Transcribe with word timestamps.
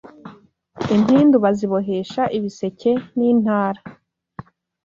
impindu 0.95 1.35
bazibohesha 1.43 2.21
ibiseke 2.37 2.91
n’ 3.17 3.19
Intara 3.31 3.81